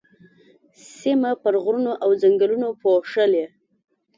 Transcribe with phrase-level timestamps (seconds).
[0.99, 3.45] سيمه پر غرونو او ځنګلونو پوښلې.